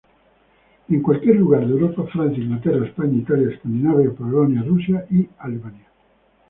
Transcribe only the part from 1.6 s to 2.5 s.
de Europa: Francia,